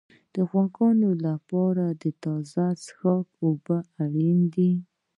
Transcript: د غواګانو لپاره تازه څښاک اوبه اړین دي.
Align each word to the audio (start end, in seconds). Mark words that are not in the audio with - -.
د 0.33 0.35
غواګانو 0.49 1.09
لپاره 1.25 1.85
تازه 2.23 2.65
څښاک 2.83 3.27
اوبه 3.43 3.77
اړین 4.03 4.39
دي. 4.53 4.71